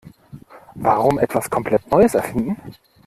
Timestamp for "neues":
1.91-2.15